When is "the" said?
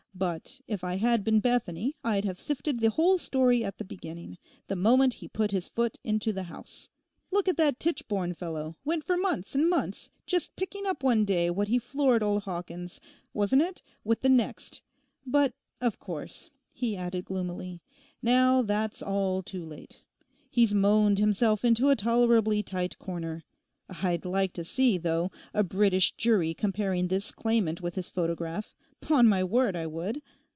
2.79-2.91, 3.79-3.85, 4.67-4.75, 6.31-6.43, 14.21-14.29